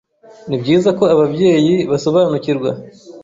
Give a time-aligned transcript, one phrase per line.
[0.47, 2.69] Ni byiza ko ababyeyi basobanukirwa